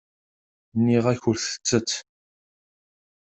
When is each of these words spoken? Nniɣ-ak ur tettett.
Nniɣ-ak 0.77 1.21
ur 1.29 1.37
tettett. 1.41 1.91